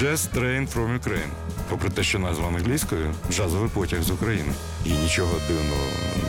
[0.00, 1.30] Jazz Train from Ukraine.
[1.68, 4.52] Попри те, що назва англійською джазовий потяг з України.
[4.84, 5.82] І нічого дивного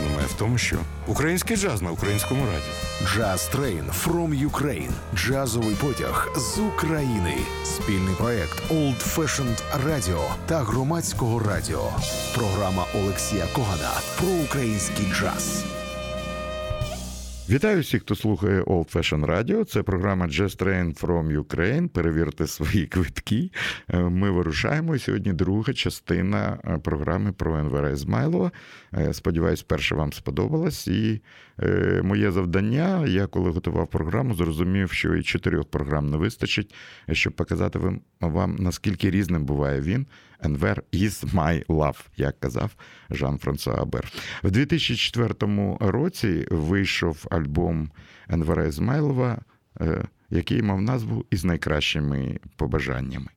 [0.04, 2.74] немає в тому, що український джаз на українському радіо.
[3.16, 4.90] Jazz Train from Ukraine.
[5.14, 7.36] Джазовий потяг з України.
[7.64, 11.90] Спільний проект Old Fashioned Radio та громадського радіо.
[12.34, 15.64] Програма Олексія Когана про український джаз.
[17.52, 19.64] Вітаю всіх, хто слухає Old Fashion Radio.
[19.64, 21.88] Це програма Just Train from Ukraine.
[21.88, 23.50] Перевірте свої квитки.
[23.88, 24.98] Е, ми вирушаємо.
[24.98, 28.52] Сьогодні друга частина е, програми про Енвера Ізмайлова.
[28.94, 30.88] Е, сподіваюсь, перше вам сподобалось.
[30.88, 31.20] І
[32.02, 36.74] моє завдання, я коли готував програму, зрозумів, що і чотирьох програм не вистачить,
[37.12, 37.78] щоб показати
[38.20, 40.06] вам наскільки різним буває він.
[40.42, 42.70] Енвер is my love, як казав
[43.10, 44.12] Жан Франсуа Абер.
[44.42, 47.90] В 2004 році вийшов альбом
[48.28, 49.38] Енвера Ізмайлова,
[49.80, 53.28] е, який мав назву із найкращими побажаннями.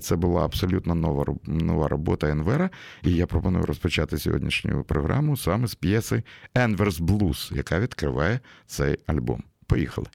[0.00, 2.70] Це була абсолютно нова нова робота Енвера,
[3.02, 6.22] і я пропоную розпочати сьогоднішню програму саме з п'єси
[6.54, 9.42] Енверс Блюз, яка відкриває цей альбом.
[9.66, 10.06] Поїхали.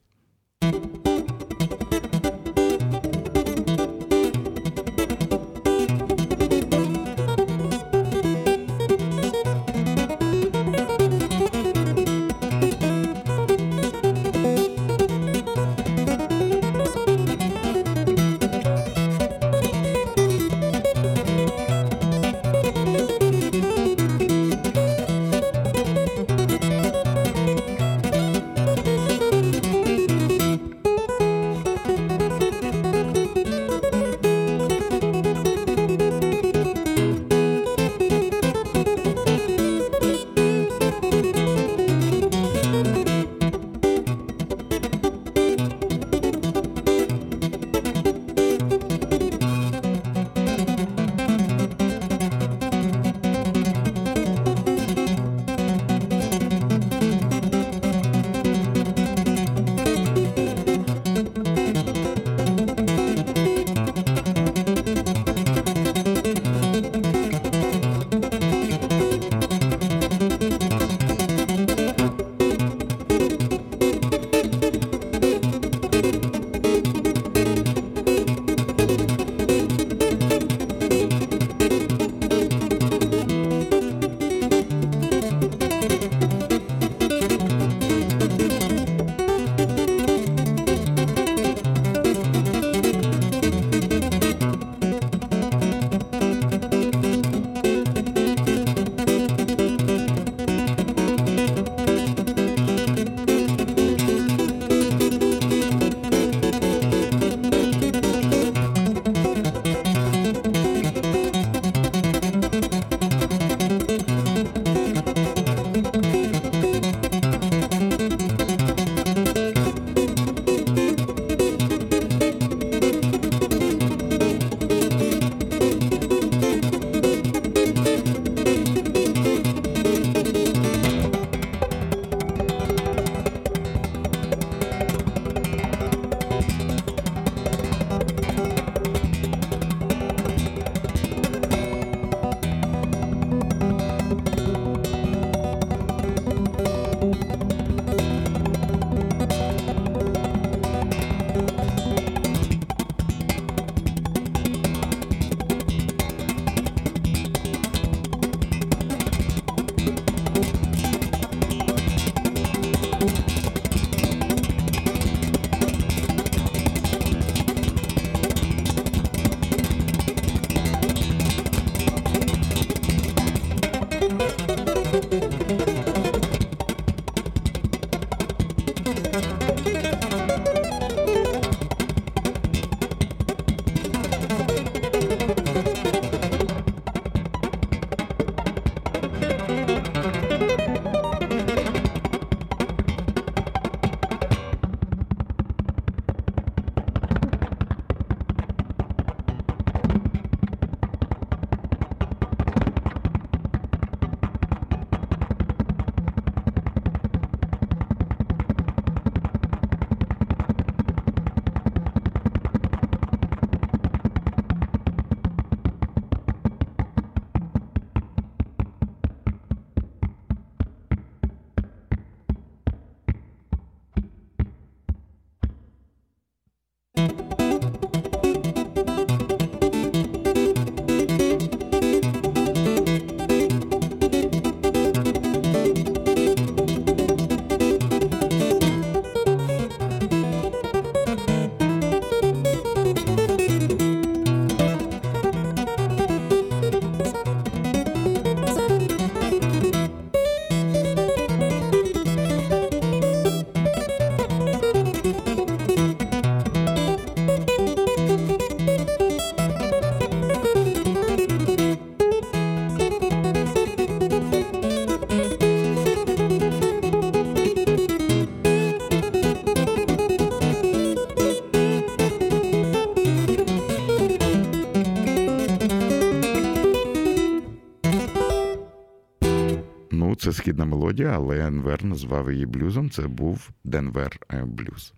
[280.45, 282.89] Східна мелодія, але Енвер назвав її блюзом.
[282.89, 284.93] Це був Денвер Блюз.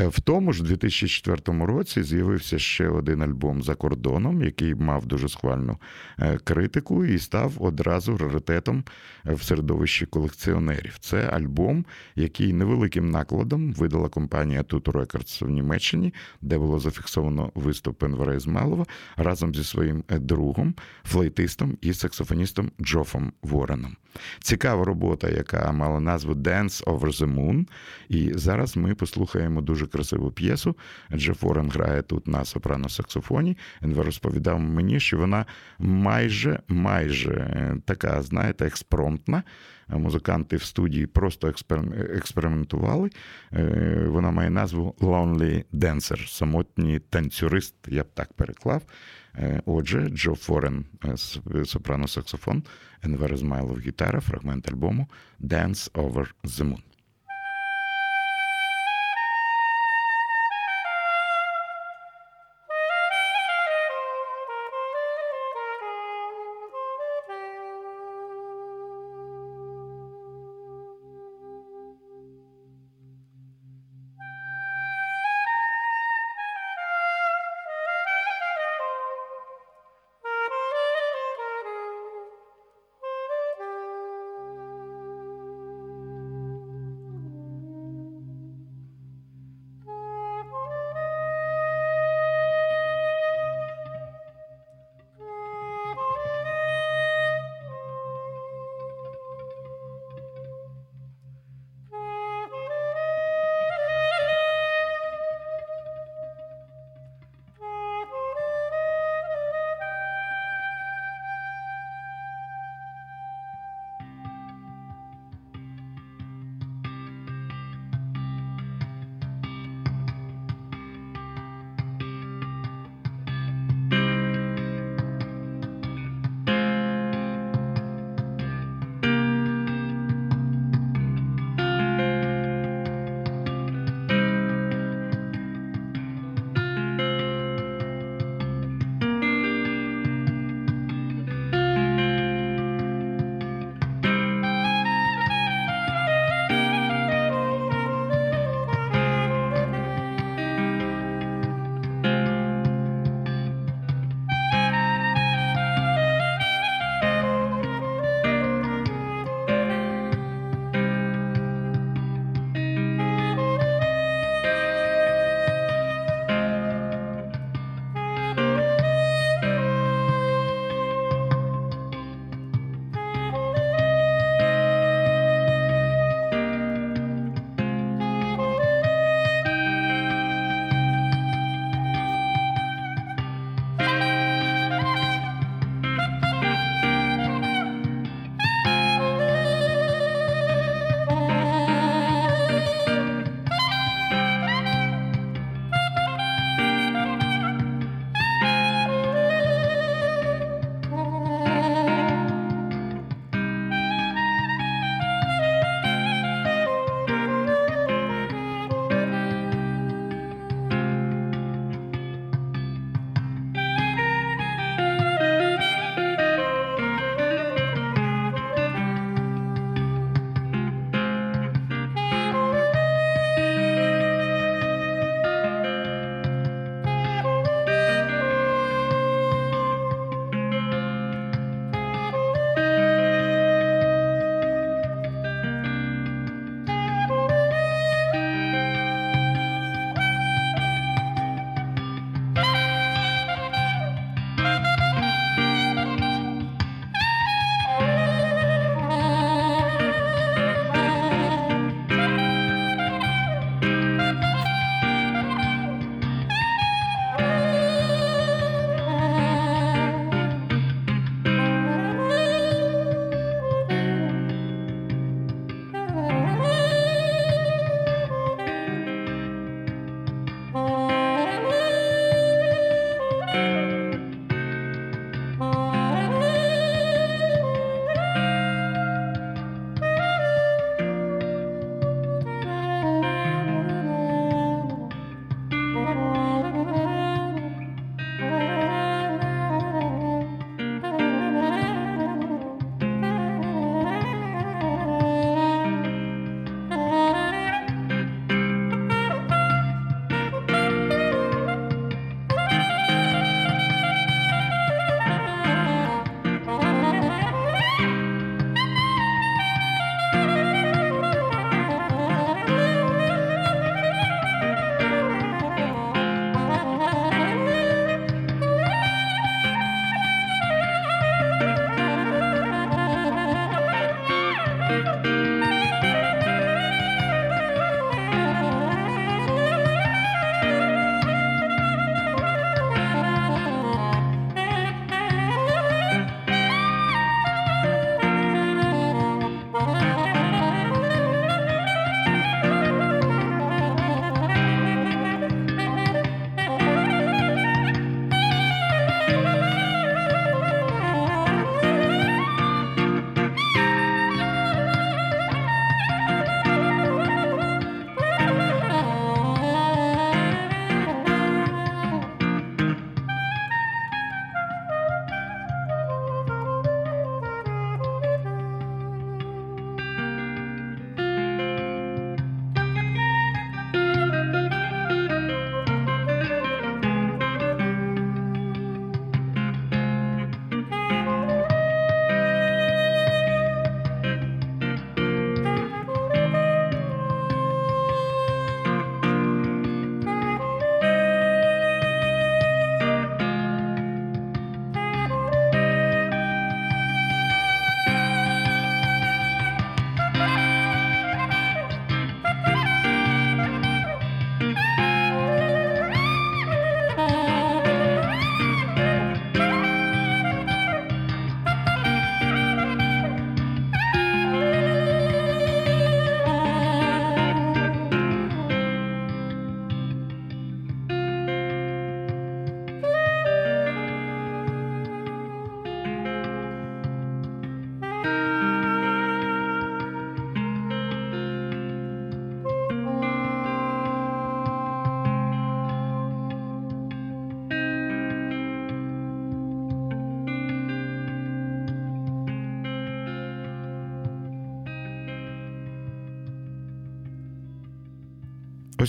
[0.00, 5.28] Е, в тому ж 2004 році з'явився ще один альбом за кордоном, який мав дуже
[5.28, 5.78] схвальну
[6.18, 8.84] е, критику і став одразу раритетом
[9.24, 10.98] в середовищі колекціонерів.
[11.00, 11.84] Це альбом,
[12.16, 18.86] який невеликим накладом видала компанія Tutu Records в Німеччині, де було зафіксовано виступ Енвера Ізмалова
[19.16, 20.74] разом зі своїм е, другом,
[21.04, 23.96] флейтистом і саксофоністом Джофом Вореном.
[24.40, 27.66] Цікава робота, яка мала назву Dance over the Moon.
[28.08, 30.76] І зараз ми послухаємо дуже красиву п'єсу.
[31.12, 33.56] Джеф Ворен грає тут на сопрано-саксофоні.
[33.82, 35.46] Він розповідав мені, що вона
[35.78, 39.42] майже майже е, така, знаєте, експромтна.
[39.88, 41.54] Музиканти в студії просто
[42.14, 43.10] експериментували.
[43.52, 48.82] Е, вона має назву Lonely Dancer, самотній танцюрист, я б так переклав.
[49.34, 50.84] Е, отже, Джо Форен,
[51.44, 52.62] сопрано-саксофон,
[53.02, 55.08] Енвер Ізмайлов гітара, фрагмент альбому
[55.40, 56.87] Dance Over the Moon.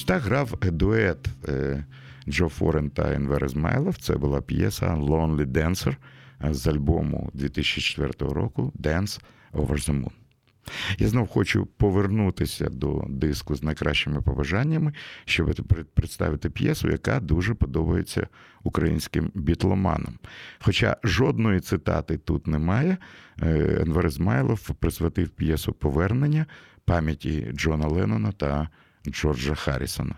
[0.09, 1.29] Так грав дует
[2.27, 3.97] Джо Форен та Енвер Ізмайлов.
[3.97, 5.95] Це була п'єса Lonely Dancer
[6.51, 9.21] з альбому 2004 року Dance
[9.53, 10.11] Over the Moon.
[10.97, 14.93] Я знов хочу повернутися до диску з найкращими побажаннями,
[15.25, 15.55] щоб
[15.93, 18.27] представити п'єсу, яка дуже подобається
[18.63, 20.19] українським бітломанам.
[20.59, 22.97] Хоча жодної цитати тут немає,
[23.41, 26.45] е, Енвер Ізмайлов присвятив п'єсу повернення
[26.85, 28.69] пам'яті Джона Леннона та
[29.07, 30.15] Джорджа Харрісона.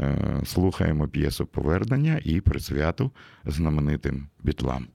[0.00, 3.10] Е, слухаємо п'єсу повернення і присвяту
[3.44, 4.86] знаменитим бітлам.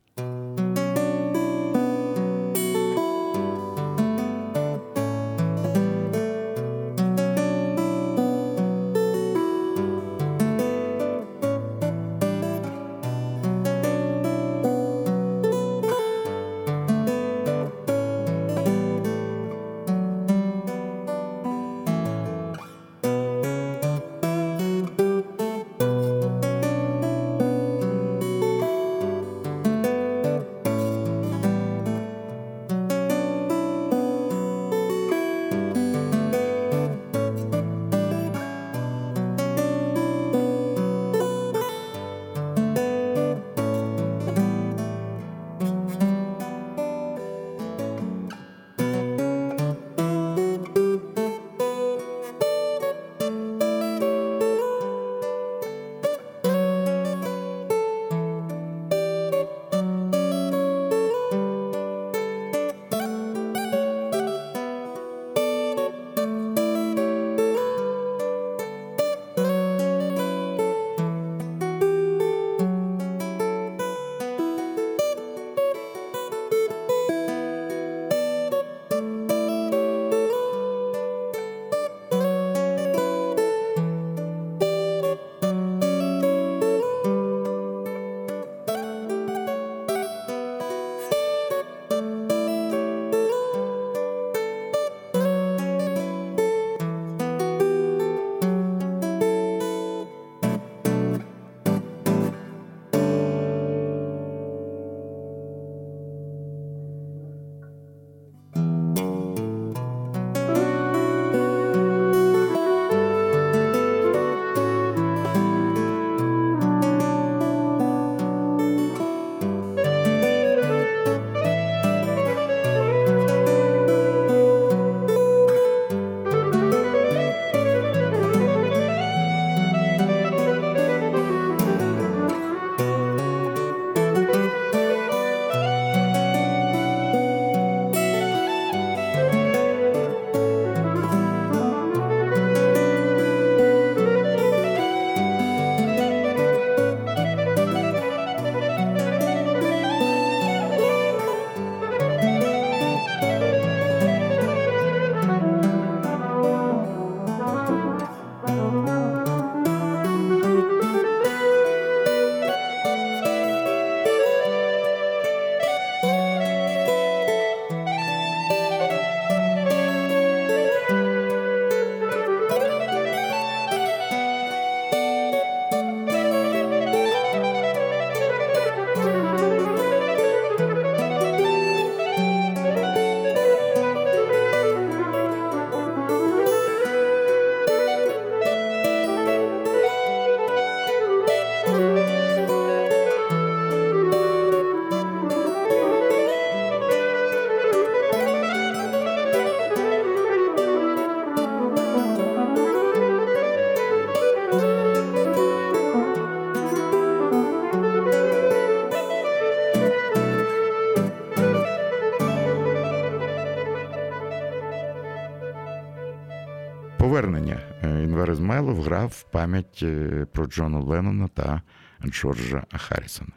[218.82, 221.62] Грав в пам'ять е, про Джона Леннона та
[222.06, 223.32] Джорджа Харрісона.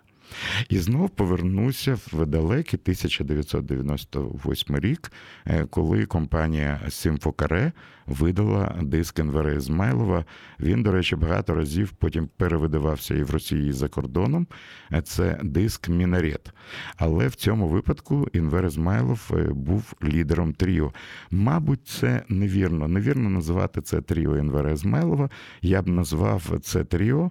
[0.69, 5.13] І знов повернуся в далекий 1998 рік,
[5.47, 7.73] е, коли компанія Симфокаре
[8.07, 10.25] видала диск Енвера Ізмайлова.
[10.61, 14.47] Він, до речі, багато разів потім перевидавався і в Росії і за кордоном.
[14.93, 16.51] Е, це диск Мінарет.
[16.97, 20.93] Але в цьому випадку Інвер Ізмайлов е, був лідером тріо.
[21.31, 22.89] Мабуть, це невірно.
[22.89, 25.31] Невірно називати це тріо Енвера Ізмайлова.
[25.63, 27.31] Я б назвав це тріо.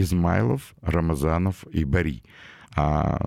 [0.00, 2.22] Ізмайлов, Рамазанов і Барі.
[2.76, 3.18] А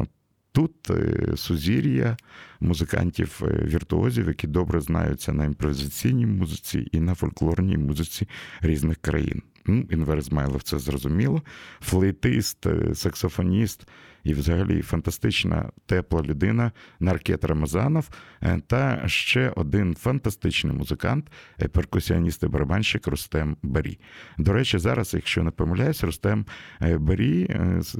[0.51, 2.17] тут е, сузір'я
[2.59, 8.27] музикантів е, віртуозів, які добре знаються на імпровізаційній музиці і на фольклорній музиці
[8.61, 9.41] різних країн.
[9.65, 11.41] Ну, Енвер Ізмайлов, це зрозуміло.
[11.81, 13.87] Флейтист, е, саксофоніст
[14.23, 18.09] і, взагалі, фантастична тепла людина Наркет Рамазанов
[18.41, 21.31] е, та ще один фантастичний музикант,
[21.61, 23.99] е, перкусіоніст і барабанщик Рустем Барі.
[24.37, 26.45] До речі, зараз, якщо не помиляюсь, Рустем
[26.81, 27.57] Барі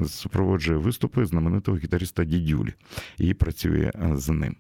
[0.08, 2.74] супроводжує виступи знаменитого гітариста Дідюлі
[3.18, 4.56] і працює з ним.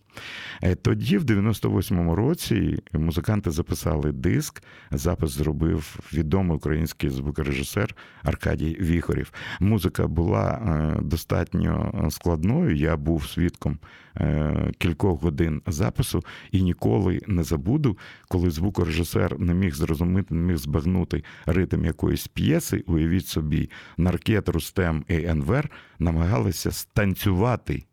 [0.81, 4.63] Тоді, в 98-му році, музиканти записали диск.
[4.91, 9.33] Запис зробив відомий український звукорежисер Аркадій Віхорів.
[9.59, 11.01] Музика була е,
[11.53, 12.75] достатньо складною.
[12.75, 13.79] Я був свідком
[14.17, 20.57] е, кількох годин запису і ніколи не забуду, коли звукорежисер не міг зрозуміти, не міг
[20.57, 22.83] збагнути ритм якоїсь п'єси.
[22.87, 27.83] Уявіть собі, Наркет, Рустем і Енвер намагалися станцювати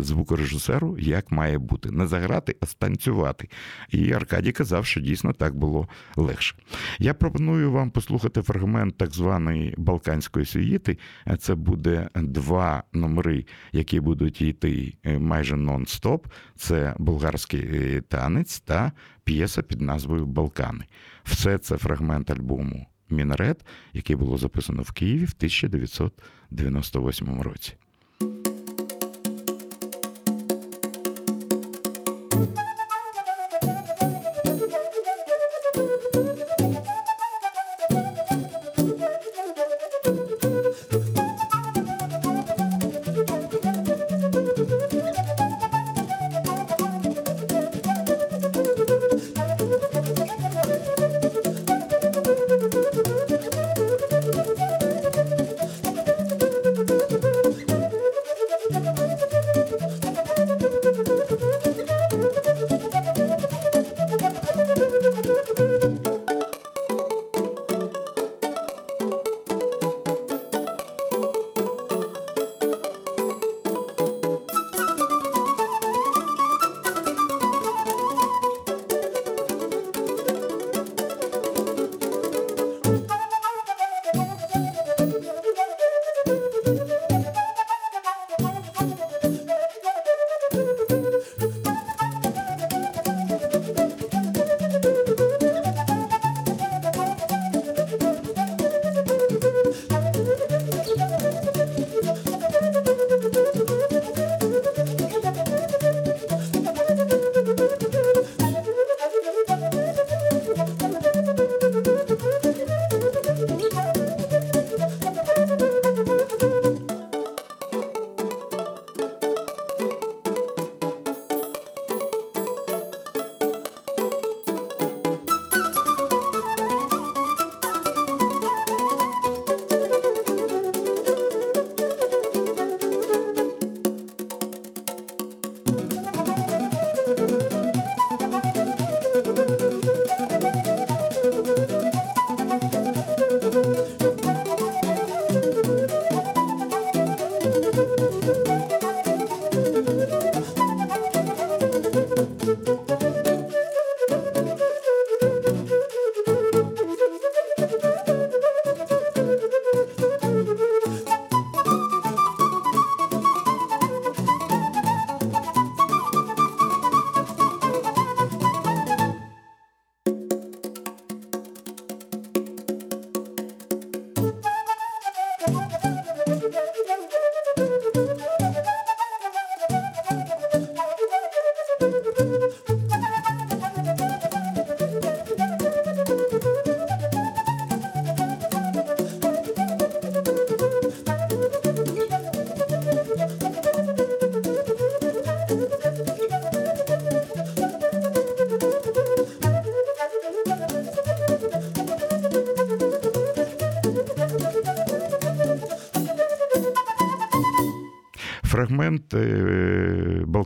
[0.00, 1.90] звукорежисеру, як має бути.
[1.90, 3.48] Не заграти, а станцювати.
[3.90, 6.54] І Аркадій казав, що дійсно так було легше.
[6.98, 10.98] Я пропоную вам послухати фрагмент так званої Балканської сюїти.
[11.38, 16.24] Це буде два номери, які будуть йти е, майже нон-стоп.
[16.56, 18.92] Це болгарський е, танець та
[19.24, 20.84] п'єса під назвою Балкани.
[21.24, 27.72] Все це фрагмент альбому Мінарет, який було записано в Києві в 1998 році.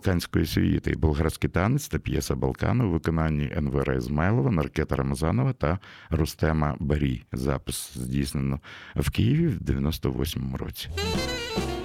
[0.06, 5.78] Балканської світи, болгарський танець та п'єса Балкану у виконанні Енвера Ізмайлова, Наркета Рамазанова та
[6.10, 7.22] Рустема Барі.
[7.32, 8.60] Запис здійснено
[8.96, 10.88] в Києві в 98-му році.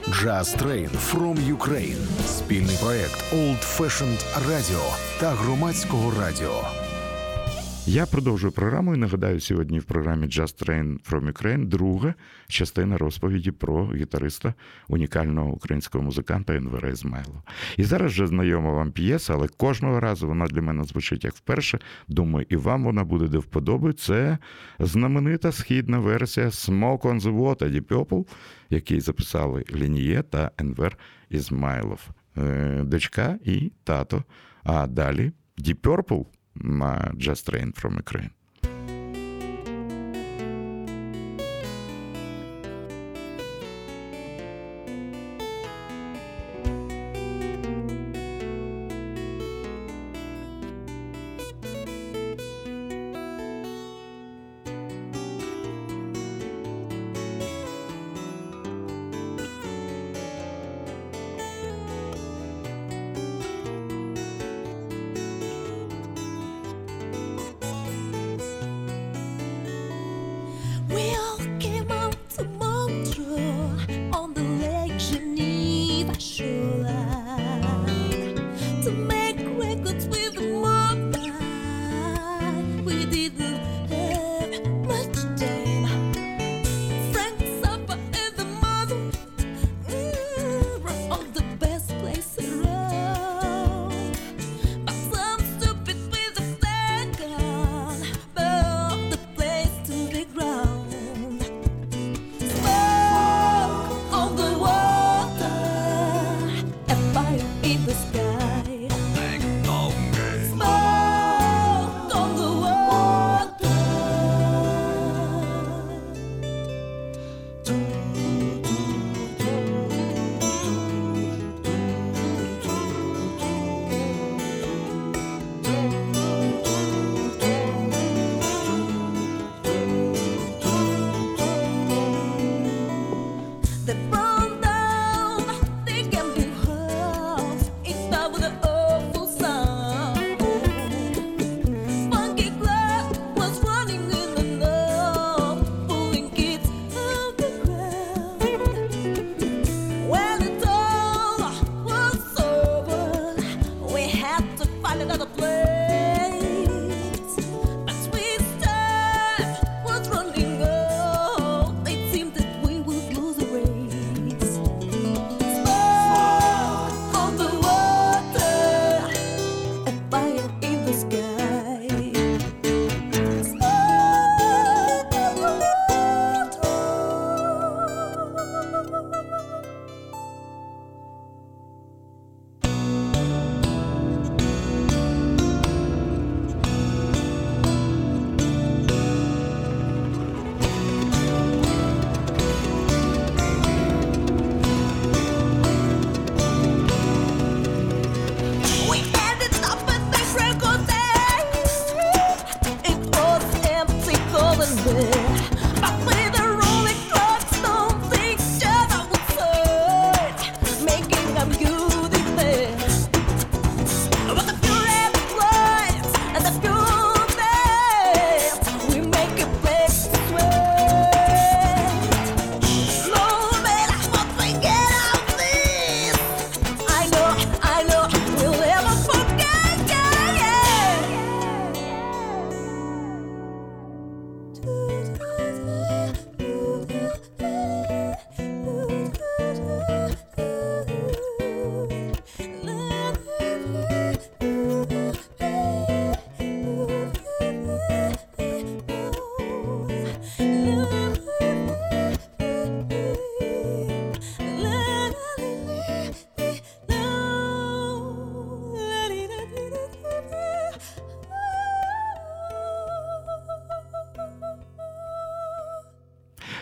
[0.08, 2.26] Jazz Train from Ukraine.
[2.26, 4.82] спільний проект Old Fashioned Radio
[5.20, 6.81] та громадського радіо.
[7.86, 12.14] Я продовжую програму і нагадаю, сьогодні в програмі Just Train from Ukraine друга
[12.48, 14.54] частина розповіді про гітариста
[14.88, 17.44] унікального українського музиканта Енвера Ізмайлова.
[17.78, 21.80] І зараз вже знайома вам п'єса, але кожного разу вона для мене звучить як вперше.
[22.08, 23.94] Думаю, і вам вона буде до вподоби.
[23.94, 24.38] Це
[24.80, 28.28] знаменита східна версія Smoke on the Water Deep Purple,
[28.70, 30.98] який записали Лініє та Енвер
[31.30, 34.24] Ізмайлов, е, дочка і тато.
[34.64, 36.26] А далі Deep Purple
[37.18, 38.32] Just Train from Ukraine.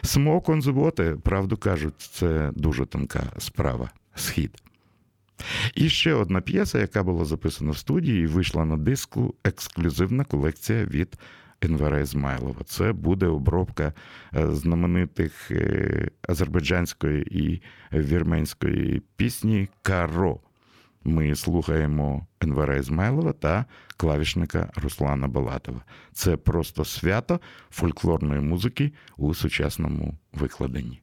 [0.10, 3.90] Смок он зботи, правду кажуть, це дуже тонка справа.
[4.16, 4.64] Схід.
[5.76, 10.86] І ще одна п'єса, яка була записана в студії, і вийшла на диску ексклюзивна колекція
[10.86, 11.18] від
[11.62, 12.64] Енвера Ізмайлова.
[12.66, 13.94] Це буде обробка
[14.36, 17.62] е, знаменитих е, азербайджанської і
[17.94, 20.40] вірменської пісні Каро.
[21.10, 23.66] Ми слухаємо Енвера Ізмайлова та
[23.98, 25.82] клавішника Руслана Балатова.
[26.14, 27.40] Це просто свято
[27.72, 31.02] фольклорної музики у сучасному викладенні.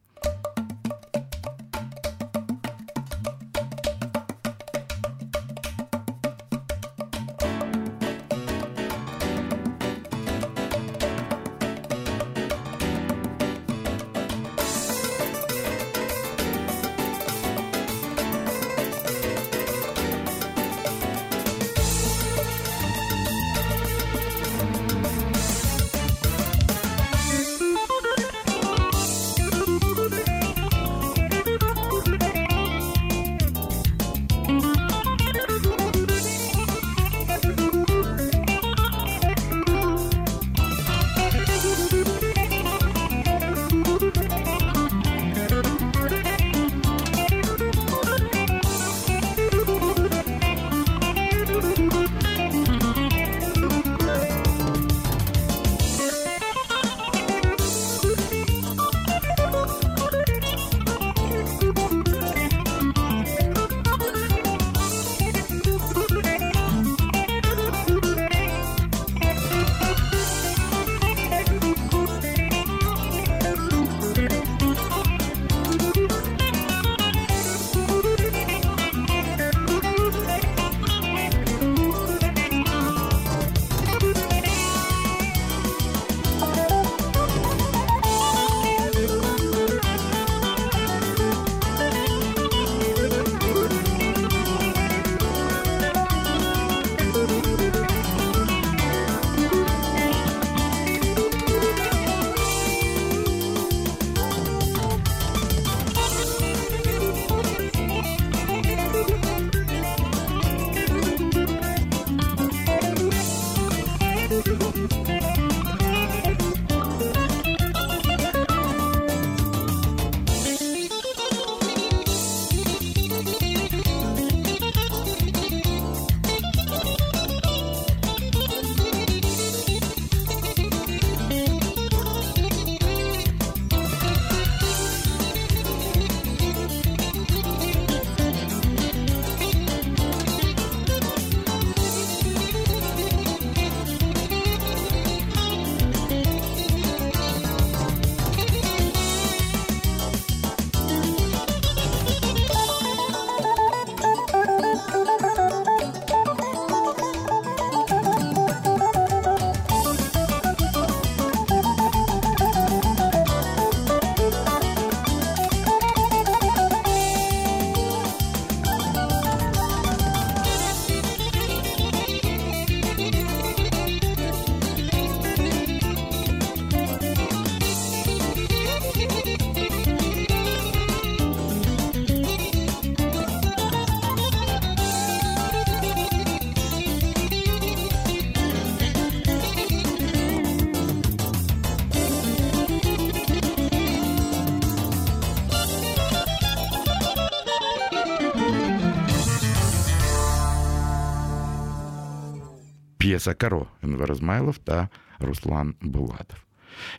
[203.27, 206.37] П'єса Каро Енвер Ізмайлов та Руслан Булатов.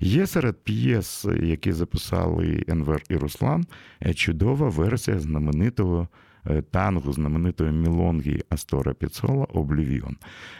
[0.00, 3.66] Є серед п'єс, які записали Енвер і Руслан,
[4.14, 6.08] чудова версія знаменитого
[6.46, 10.16] Е, танго знаменитої Мілонгі Астора П'яццолли Oblivion.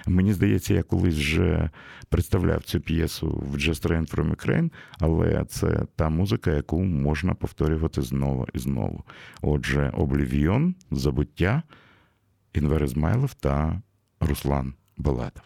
[0.07, 1.70] Мені здається, я колись вже
[2.09, 8.02] представляв цю п'єсу в Jazz Train from Ukraine, але це та музика, яку можна повторювати
[8.02, 9.04] знову і знову.
[9.42, 11.62] Отже, Oblivion, Забуття,
[12.54, 13.83] Інвер Ізмайлов та
[14.20, 15.44] Руслан Балатов.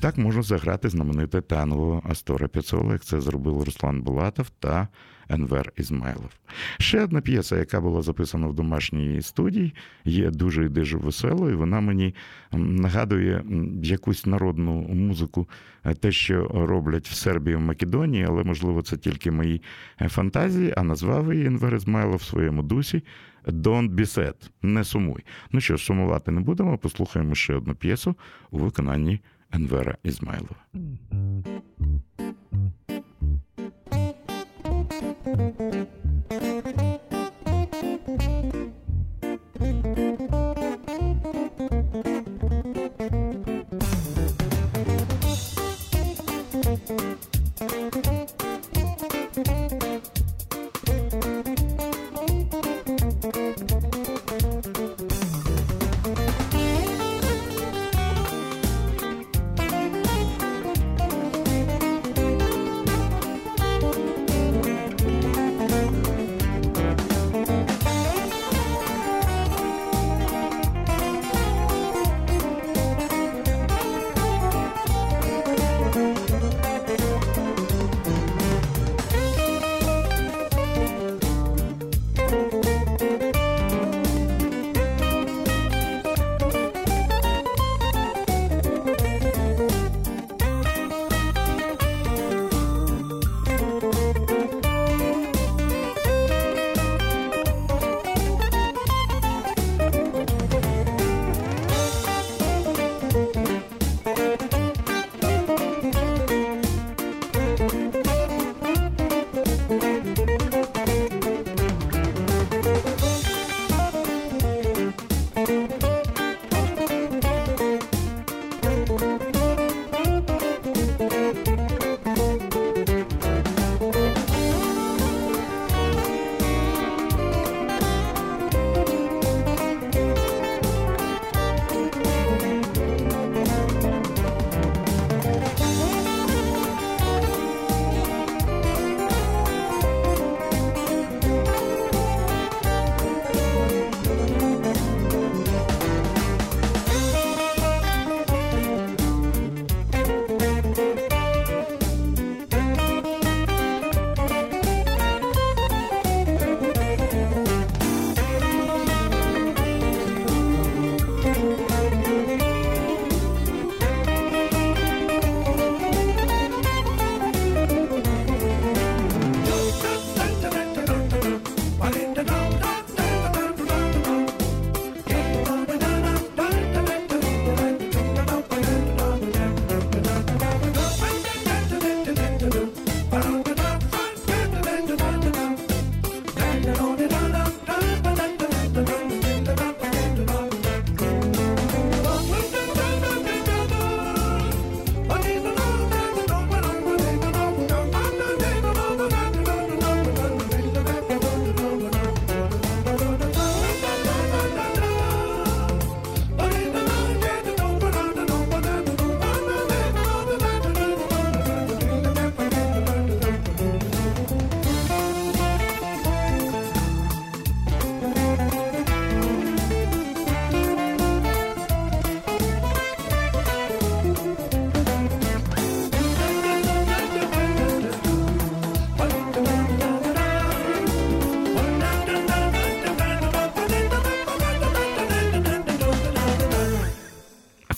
[0.00, 4.88] Так можна заграти знамените танго Астора Піцола, як це зробив Руслан Булатов та
[5.28, 6.30] Енвер Ізмайлов.
[6.78, 9.74] Ще одна п'єса, яка була записана в домашній студії,
[10.04, 11.58] є дуже і дуже веселою.
[11.58, 12.14] Вона мені
[12.52, 13.44] нагадує
[13.82, 15.48] якусь народну музику,
[15.84, 19.62] е, те, що роблять в Сербії в Македонії, але можливо це тільки мої
[20.00, 20.74] е, фантазії.
[20.76, 23.02] А назвав її Енвер Ізмайлов в своєму дусі.
[23.46, 25.24] Don't be sad, не сумуй.
[25.52, 26.78] Ну що, сумувати не будемо.
[26.78, 28.14] Послухаємо ще одну п'єсу
[28.50, 29.20] у виконанні
[29.52, 30.56] Енвера Ізмайлова.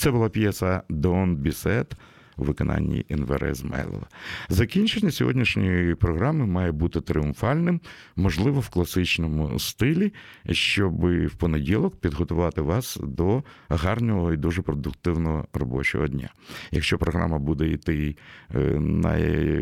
[0.03, 1.94] Це була п'єса Дон Бісет
[2.36, 4.07] у виконанні Інвера Ізмайлова.
[4.48, 7.80] Закінчення сьогоднішньої програми має бути тріумфальним,
[8.16, 10.12] можливо, в класичному стилі,
[10.50, 10.94] щоб
[11.26, 16.28] в понеділок підготувати вас до гарного і дуже продуктивного робочого дня.
[16.70, 18.16] Якщо програма буде йти
[18.55, 19.16] е, на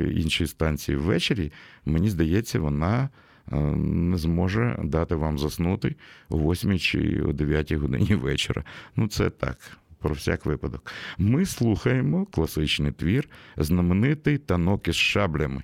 [0.06, 1.52] іншій станції ввечері,
[1.84, 3.08] мені здається, вона.
[3.52, 5.96] Е, не зможе дати вам заснути
[6.28, 8.64] о 8 чи о 9 годині вечора.
[8.96, 10.92] Ну, це так, про всяк випадок.
[11.18, 15.62] Ми слухаємо класичний твір, знаменитий танок із шаблями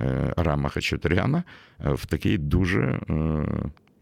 [0.00, 1.44] е, Рама Хачатряна
[1.84, 3.46] е, в такій дуже, е,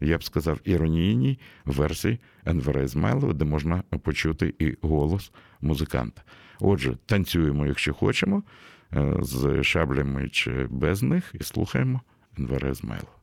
[0.01, 5.31] я б сказав, іронійній версії Енвера Ізмайлова, де можна почути і голос
[5.61, 6.21] музиканта.
[6.59, 8.43] Отже, танцюємо, якщо хочемо,
[9.19, 12.01] з шаблями чи без них, і слухаємо
[12.37, 13.15] Енвера Ізмайлова.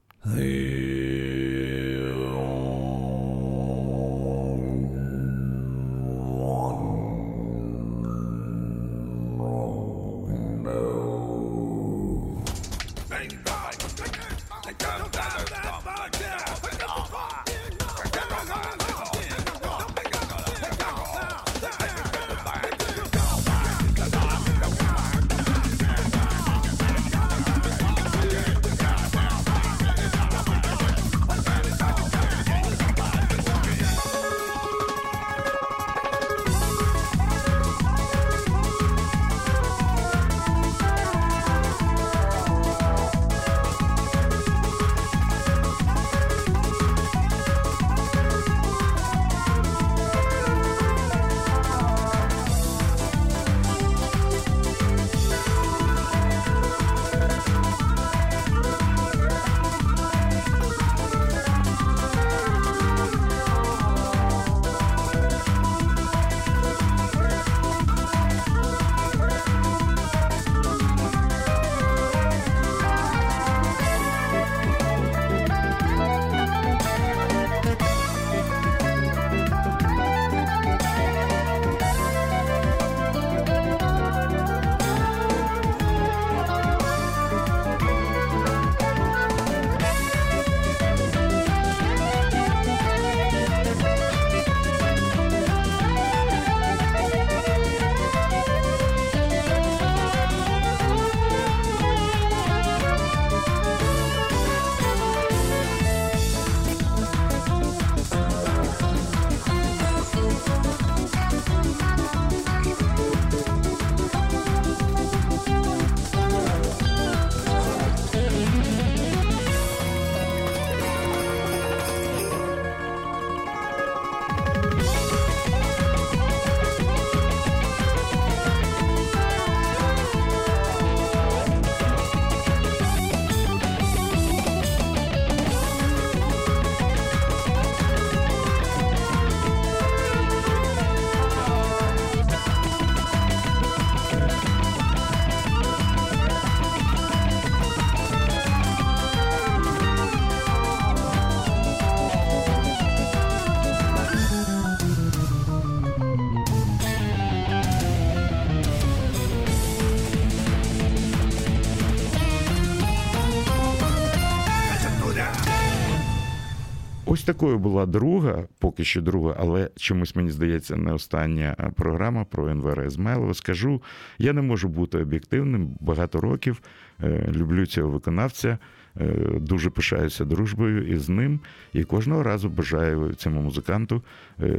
[167.33, 172.49] Такою була друга, поки що друга, але чомусь мені здається, не остання е, програма про
[172.49, 173.35] Енвера Ізмайлова.
[173.35, 173.83] Скажу,
[174.19, 176.63] я не можу бути об'єктивним багато років.
[177.03, 178.59] Е, люблю цього виконавця.
[179.01, 179.07] Е,
[179.41, 181.41] дуже пишаюся дружбою із ним
[181.73, 184.03] і кожного разу бажаю цьому музиканту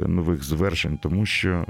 [0.07, 1.65] нових звершень, тому що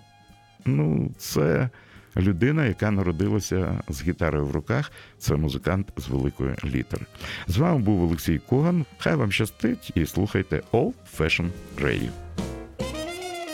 [0.65, 1.69] ну, це
[2.17, 4.91] людина, яка народилася з гітарою в руках.
[5.17, 7.05] Це музикант з великої літери.
[7.47, 8.85] З вами був Олексій Коган.
[8.97, 12.09] Хай вам щастить і слухайте All Fashion Radio.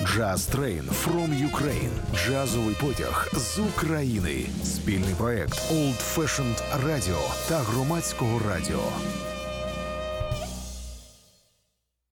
[0.02, 1.92] Jazz Train from Ukraine.
[2.16, 4.46] Джазовий потяг з України.
[4.64, 8.84] Спільний проект Old Fashioned Radio та громадського радіо.